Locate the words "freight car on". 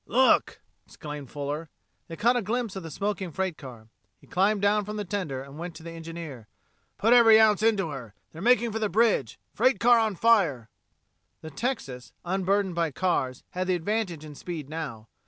9.53-10.15